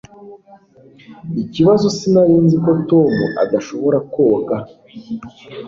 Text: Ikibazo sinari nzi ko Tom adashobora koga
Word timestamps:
Ikibazo 1.43 1.85
sinari 1.97 2.35
nzi 2.43 2.57
ko 2.63 2.71
Tom 2.89 3.13
adashobora 3.43 3.97
koga 4.13 4.57